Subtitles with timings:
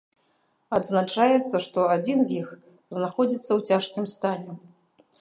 [0.77, 2.49] Адзначаецца, што адзін з іх
[2.99, 4.61] знаходзіцца ў цяжкім стане.